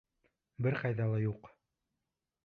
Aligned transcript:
Бер 0.67 0.77
ҡайҙа 0.79 1.05
ла 1.11 1.19
юҡ! 1.25 1.51